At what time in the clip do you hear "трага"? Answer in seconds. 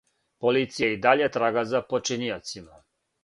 1.37-1.63